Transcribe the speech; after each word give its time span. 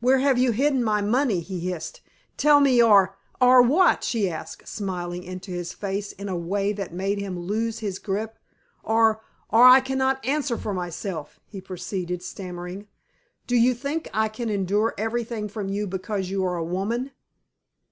"Where 0.00 0.18
have 0.18 0.38
you 0.38 0.50
hidden 0.50 0.82
my 0.82 1.00
money?" 1.00 1.38
he 1.38 1.60
hissed. 1.60 2.00
"Tell 2.36 2.58
me, 2.58 2.82
or" 2.82 3.16
"Or 3.40 3.62
what?" 3.62 4.02
she 4.02 4.28
asked, 4.28 4.66
smiling 4.66 5.22
into 5.22 5.52
his 5.52 5.72
face 5.72 6.10
in 6.10 6.28
a 6.28 6.36
way 6.36 6.72
that 6.72 6.92
made 6.92 7.20
him 7.20 7.38
lose 7.38 7.78
his 7.78 8.00
grip. 8.00 8.40
"Or 8.82 9.20
or 9.50 9.62
I 9.64 9.78
cannot 9.78 10.26
answer 10.26 10.58
for 10.58 10.74
myself," 10.74 11.38
he 11.46 11.60
proceeded, 11.60 12.24
stammering. 12.24 12.88
"Do 13.46 13.54
you. 13.54 13.72
think 13.72 14.10
I 14.12 14.28
can 14.28 14.50
endure 14.50 14.94
everything 14.98 15.48
from 15.48 15.68
you 15.68 15.86
because 15.86 16.28
you 16.28 16.44
are 16.44 16.56
a 16.56 16.64
woman? 16.64 17.12